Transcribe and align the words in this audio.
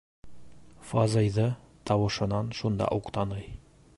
Фазыйҙы 0.91 1.45
тауышынан 1.91 2.51
шунда 2.61 2.91
уҡ 3.01 3.15
таный. 3.19 3.49